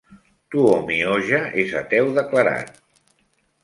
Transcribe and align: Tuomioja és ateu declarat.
Tuomioja 0.55 1.43
és 1.67 1.79
ateu 1.85 2.13
declarat. 2.19 2.79